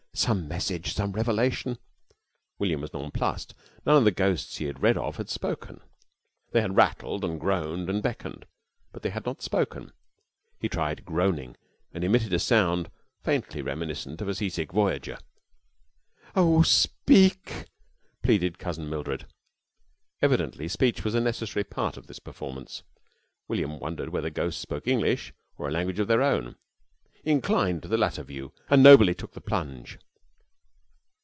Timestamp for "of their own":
25.99-26.57